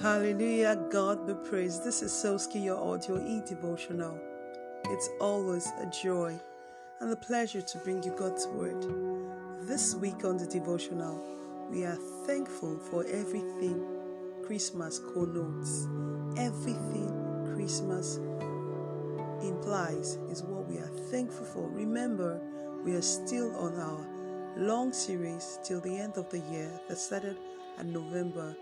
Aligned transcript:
Hallelujah, 0.00 0.76
God 0.90 1.26
be 1.26 1.34
praised. 1.34 1.84
This 1.84 2.00
is 2.00 2.10
Soski, 2.10 2.64
your 2.64 2.78
audio 2.78 3.22
e 3.22 3.42
devotional. 3.46 4.18
It's 4.86 5.10
always 5.20 5.66
a 5.78 5.90
joy 5.90 6.40
and 7.00 7.12
a 7.12 7.16
pleasure 7.16 7.60
to 7.60 7.78
bring 7.80 8.02
you 8.02 8.16
God's 8.16 8.46
word. 8.46 8.82
This 9.68 9.94
week 9.94 10.24
on 10.24 10.38
the 10.38 10.46
devotional, 10.46 11.22
we 11.70 11.84
are 11.84 11.98
thankful 12.24 12.78
for 12.78 13.04
everything 13.08 13.84
Christmas 14.42 15.00
connotes. 15.12 15.86
Everything 16.38 17.52
Christmas 17.54 18.16
implies 19.42 20.16
is 20.30 20.42
what 20.42 20.66
we 20.66 20.78
are 20.78 20.90
thankful 21.10 21.44
for. 21.44 21.68
Remember, 21.68 22.40
we 22.86 22.94
are 22.94 23.02
still 23.02 23.54
on 23.54 23.78
our 23.78 24.06
long 24.56 24.94
series 24.94 25.58
till 25.62 25.82
the 25.82 25.94
end 25.94 26.16
of 26.16 26.30
the 26.30 26.38
year 26.50 26.70
that 26.88 26.96
started 26.96 27.36
in 27.78 27.92
November 27.92 28.56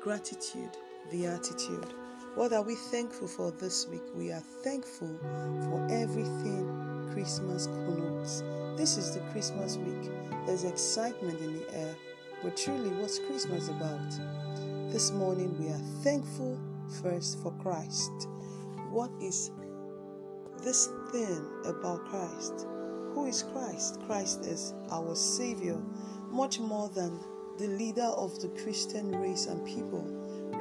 gratitude, 0.00 0.76
the 1.10 1.26
attitude. 1.26 1.92
What 2.34 2.52
are 2.52 2.62
we 2.62 2.74
thankful 2.74 3.26
for 3.26 3.50
this 3.50 3.86
week? 3.88 4.02
We 4.14 4.30
are 4.30 4.42
thankful 4.62 5.18
for 5.62 5.86
everything 5.90 7.10
Christmas 7.12 7.66
connotes. 7.66 8.42
This 8.76 8.96
is 8.96 9.14
the 9.14 9.20
Christmas 9.32 9.76
week. 9.76 10.10
There's 10.46 10.64
excitement 10.64 11.40
in 11.40 11.58
the 11.58 11.74
air. 11.74 11.96
But 12.42 12.56
truly, 12.56 12.90
what's 12.90 13.18
Christmas 13.18 13.68
about? 13.68 14.10
This 14.92 15.10
morning, 15.10 15.56
we 15.58 15.68
are 15.68 16.02
thankful 16.04 16.58
first 17.02 17.42
for 17.42 17.50
Christ. 17.62 18.28
What 18.90 19.10
is 19.20 19.50
this 20.62 20.88
thing 21.10 21.44
about 21.64 22.04
Christ? 22.06 22.66
Who 23.14 23.26
is 23.26 23.42
Christ? 23.52 24.00
Christ 24.06 24.44
is 24.44 24.74
our 24.92 25.16
Savior, 25.16 25.78
much 26.30 26.60
more 26.60 26.88
than 26.88 27.18
the 27.58 27.66
leader 27.66 28.02
of 28.02 28.40
the 28.40 28.48
Christian 28.62 29.10
race 29.20 29.46
and 29.46 29.66
people. 29.66 30.06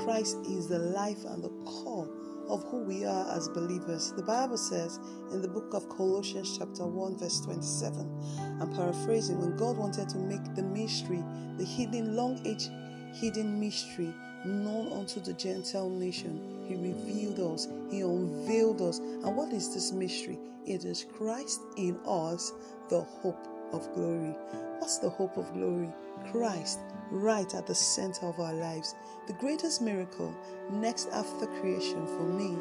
Christ 0.04 0.38
is 0.50 0.68
the 0.68 0.80
life 0.80 1.24
and 1.26 1.44
the 1.44 1.52
core 1.64 2.10
of 2.50 2.64
who 2.64 2.78
we 2.80 3.06
are 3.06 3.36
as 3.36 3.50
believers. 3.50 4.14
The 4.14 4.24
Bible 4.24 4.58
says 4.58 5.00
in 5.32 5.42
the 5.42 5.48
book 5.48 5.74
of 5.74 5.88
Colossians, 5.90 6.58
chapter 6.58 6.86
1, 6.86 7.18
verse 7.18 7.42
27, 7.42 8.60
I'm 8.60 8.74
paraphrasing, 8.74 9.40
when 9.40 9.56
God 9.58 9.78
wanted 9.78 10.10
to 10.10 10.18
make 10.18 10.56
the 10.56 10.64
mystery, 10.64 11.24
the 11.58 11.66
hidden, 11.66 12.16
long 12.16 12.42
age 12.48 12.70
hidden 13.14 13.60
mystery, 13.60 14.14
known 14.46 14.92
unto 14.94 15.20
the 15.20 15.34
Gentile 15.34 15.90
nation, 15.90 16.66
He 16.68 16.76
revealed 16.76 17.40
us, 17.54 17.68
He 17.92 18.02
unveiled 18.02 18.82
us. 18.82 19.00
And 19.00 19.36
what 19.36 19.54
is 19.54 19.74
this 19.74 19.92
mystery? 19.92 20.40
It 20.66 20.84
is 20.84 21.06
Christ 21.16 21.62
in 21.78 22.00
us, 22.08 22.54
the 22.90 23.02
hope 23.02 23.48
of 23.72 23.94
glory. 23.94 24.36
What's 24.80 25.00
the 25.00 25.10
hope 25.10 25.38
of 25.38 25.54
glory? 25.54 25.92
Christ 26.32 26.80
right 27.12 27.54
at 27.56 27.68
the 27.68 27.76
center 27.76 28.26
of 28.26 28.40
our 28.40 28.54
lives. 28.54 28.96
The 29.28 29.34
greatest 29.34 29.82
miracle 29.82 30.34
next 30.72 31.10
after 31.10 31.48
creation 31.60 32.06
for 32.06 32.24
me 32.24 32.58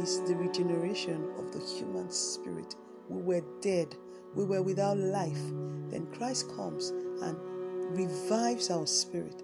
is 0.00 0.20
the 0.22 0.36
regeneration 0.36 1.28
of 1.38 1.52
the 1.52 1.60
human 1.60 2.10
spirit. 2.10 2.74
We 3.08 3.22
were 3.22 3.44
dead, 3.60 3.94
we 4.34 4.44
were 4.44 4.62
without 4.62 4.98
life. 4.98 5.42
Then 5.88 6.06
Christ 6.12 6.54
comes 6.54 6.90
and 7.22 7.36
revives 7.96 8.70
our 8.70 8.86
spirit, 8.86 9.42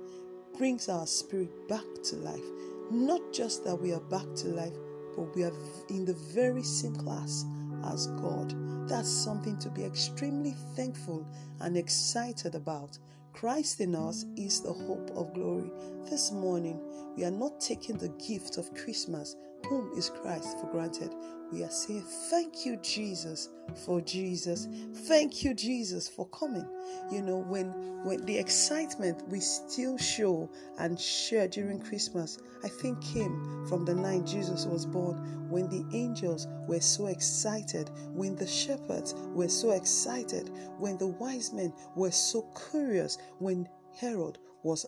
brings 0.56 0.88
our 0.88 1.06
spirit 1.06 1.68
back 1.68 1.84
to 2.04 2.16
life. 2.16 2.44
Not 2.90 3.32
just 3.32 3.64
that 3.64 3.76
we 3.76 3.92
are 3.92 4.00
back 4.00 4.32
to 4.36 4.48
life, 4.48 4.76
but 5.16 5.34
we 5.34 5.42
are 5.42 5.52
in 5.88 6.04
the 6.04 6.14
very 6.14 6.62
same 6.62 6.94
class 6.94 7.44
as 7.84 8.08
God. 8.08 8.54
That's 8.88 9.10
something 9.10 9.58
to 9.58 9.70
be 9.70 9.84
extremely 9.84 10.54
thankful 10.74 11.26
and 11.60 11.76
excited 11.76 12.54
about. 12.54 12.98
Christ 13.32 13.80
in 13.80 13.94
us 13.94 14.24
is 14.36 14.62
the 14.62 14.72
hope 14.72 15.10
of 15.14 15.34
glory. 15.34 15.70
This 16.08 16.32
morning, 16.32 16.80
we 17.16 17.24
are 17.24 17.30
not 17.30 17.60
taking 17.60 17.98
the 17.98 18.08
gift 18.26 18.56
of 18.56 18.72
Christmas, 18.74 19.36
whom 19.68 19.90
is 19.96 20.10
Christ, 20.10 20.58
for 20.60 20.66
granted. 20.70 21.14
We 21.52 21.62
are 21.62 21.70
saying, 21.70 22.04
Thank 22.30 22.66
you, 22.66 22.76
Jesus, 22.78 23.50
for 23.84 24.00
Jesus. 24.00 24.66
Thank 25.06 25.44
you, 25.44 25.54
Jesus, 25.54 26.08
for 26.08 26.28
coming. 26.28 26.66
You 27.12 27.22
know, 27.22 27.38
when 27.38 27.68
when 28.04 28.24
the 28.26 28.36
excitement 28.36 29.22
we 29.28 29.40
still 29.40 29.96
show 29.98 30.50
and 30.78 30.98
share 30.98 31.46
during 31.46 31.80
Christmas, 31.80 32.38
I 32.64 32.68
think 32.68 33.00
came 33.00 33.64
from 33.68 33.84
the 33.84 33.94
night 33.94 34.26
Jesus 34.26 34.66
was 34.66 34.86
born, 34.86 35.48
when 35.48 35.68
the 35.68 35.84
angels 35.96 36.48
were 36.66 36.80
so 36.80 37.06
excited, 37.06 37.90
when 38.12 38.34
the 38.34 38.46
shepherds 38.46 39.14
were 39.34 39.48
so 39.48 39.70
excited, 39.70 40.50
when 40.78 40.98
the 40.98 41.06
wise 41.06 41.52
men 41.52 41.72
were 41.94 42.10
so 42.10 42.42
curious, 42.70 43.18
when 43.38 43.68
Herod 43.98 44.38
was 44.64 44.84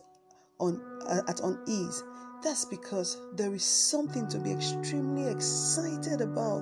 on 0.59 0.81
uh, 1.07 1.21
at 1.27 1.39
unease 1.39 2.03
that's 2.41 2.65
because 2.65 3.17
there 3.33 3.53
is 3.53 3.63
something 3.63 4.27
to 4.29 4.39
be 4.39 4.51
extremely 4.51 5.29
excited 5.29 6.21
about 6.21 6.61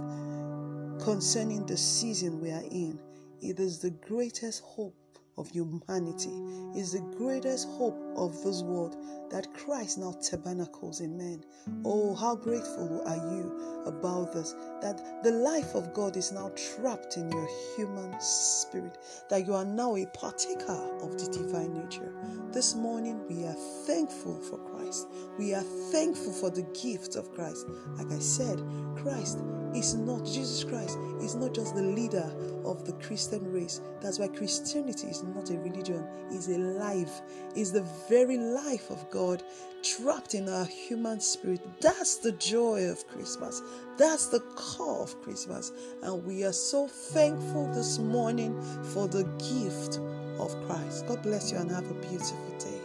concerning 0.99 1.65
the 1.65 1.77
season 1.77 2.41
we 2.41 2.51
are 2.51 2.63
in. 2.71 2.99
It 3.41 3.59
is 3.59 3.79
the 3.79 3.91
greatest 3.91 4.63
hope 4.63 4.95
of 5.37 5.49
humanity, 5.49 6.33
is 6.75 6.93
the 6.93 7.15
greatest 7.17 7.67
hope 7.69 7.99
of 8.15 8.33
this 8.43 8.61
world 8.61 8.95
that 9.29 9.53
Christ 9.53 9.97
now 9.97 10.13
tabernacles 10.21 11.01
in 11.01 11.17
men. 11.17 11.43
Oh, 11.85 12.15
how 12.15 12.35
grateful 12.35 13.03
are 13.05 13.15
you 13.15 13.83
about 13.85 14.33
this? 14.33 14.53
That 14.81 15.23
the 15.23 15.31
life 15.31 15.75
of 15.75 15.93
God 15.93 16.15
is 16.15 16.31
now 16.31 16.51
trapped 16.55 17.17
in 17.17 17.31
your 17.31 17.47
human 17.75 18.15
spirit, 18.19 18.97
that 19.29 19.45
you 19.45 19.53
are 19.53 19.65
now 19.65 19.95
a 19.95 20.05
partaker 20.07 20.97
of 21.01 21.17
the 21.19 21.29
divine 21.31 21.73
nature. 21.73 22.13
This 22.51 22.75
morning, 22.75 23.21
we 23.29 23.43
are 23.45 23.55
thankful 23.85 24.39
for 24.41 24.57
Christ. 24.57 25.07
We 25.37 25.53
are 25.53 25.63
thankful 25.91 26.33
for 26.33 26.49
the 26.49 26.63
gift 26.81 27.15
of 27.15 27.33
Christ. 27.33 27.67
Like 27.97 28.11
I 28.11 28.19
said, 28.19 28.61
Christ 28.95 29.39
is 29.75 29.93
not, 29.93 30.25
Jesus 30.25 30.63
Christ 30.63 30.97
is 31.27 31.35
not 31.35 31.53
just 31.53 31.75
the 31.75 31.81
leader 31.81 32.31
of 32.63 32.85
the 32.85 32.93
Christian 32.93 33.51
race. 33.51 33.81
That's 34.01 34.17
why 34.17 34.29
Christianity 34.29 35.07
is 35.07 35.23
not 35.23 35.49
a 35.49 35.57
religion, 35.59 36.07
it's 36.31 36.47
a 36.47 36.57
life, 36.57 37.21
it's 37.53 37.71
the 37.71 37.85
very 38.09 38.37
life 38.37 38.89
of 38.89 39.09
God 39.11 39.43
trapped 39.83 40.33
in 40.33 40.47
our 40.47 40.65
human 40.65 41.19
spirit. 41.19 41.61
That's 41.81 42.17
the 42.17 42.31
joy 42.31 42.85
of 42.85 43.05
Christmas. 43.07 43.61
That's 43.97 44.27
the 44.27 44.39
core 44.55 45.03
of 45.03 45.21
Christmas. 45.21 45.71
And 46.01 46.25
we 46.25 46.45
are 46.45 46.53
so 46.53 46.87
thankful 46.87 47.71
this 47.73 47.99
morning 47.99 48.59
for 48.93 49.07
the 49.07 49.23
gift 49.37 49.99
of 50.39 50.55
Christ. 50.65 51.07
God 51.07 51.21
bless 51.23 51.51
you 51.51 51.57
and 51.57 51.69
have 51.69 51.89
a 51.91 51.93
beautiful 51.95 52.57
day. 52.59 52.76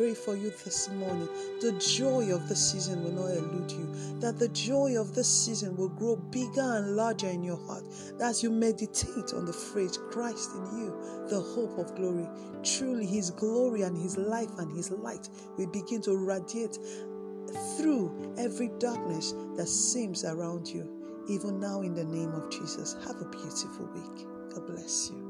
Pray 0.00 0.14
for 0.14 0.34
you 0.34 0.50
this 0.64 0.88
morning. 0.88 1.28
The 1.60 1.72
joy 1.72 2.34
of 2.34 2.48
the 2.48 2.56
season 2.56 3.04
will 3.04 3.12
not 3.12 3.36
elude 3.36 3.70
you. 3.70 3.86
That 4.20 4.38
the 4.38 4.48
joy 4.48 4.98
of 4.98 5.14
this 5.14 5.28
season 5.28 5.76
will 5.76 5.90
grow 5.90 6.16
bigger 6.16 6.62
and 6.62 6.96
larger 6.96 7.26
in 7.26 7.42
your 7.42 7.58
heart. 7.66 7.84
As 8.18 8.42
you 8.42 8.50
meditate 8.50 9.34
on 9.34 9.44
the 9.44 9.52
phrase 9.52 9.98
Christ 10.10 10.52
in 10.54 10.78
you, 10.78 11.26
the 11.28 11.38
hope 11.38 11.76
of 11.76 11.94
glory. 11.96 12.26
Truly, 12.62 13.04
His 13.04 13.30
glory 13.30 13.82
and 13.82 13.94
His 13.94 14.16
life 14.16 14.48
and 14.56 14.74
His 14.74 14.90
light 14.90 15.28
will 15.58 15.66
begin 15.66 16.00
to 16.04 16.16
radiate 16.16 16.78
through 17.76 18.34
every 18.38 18.70
darkness 18.78 19.34
that 19.58 19.68
seems 19.68 20.24
around 20.24 20.66
you. 20.66 20.88
Even 21.28 21.60
now, 21.60 21.82
in 21.82 21.92
the 21.92 22.04
name 22.04 22.32
of 22.32 22.50
Jesus, 22.50 22.96
have 23.06 23.20
a 23.20 23.26
beautiful 23.26 23.86
week. 23.92 24.26
God 24.54 24.66
bless 24.66 25.10
you. 25.10 25.29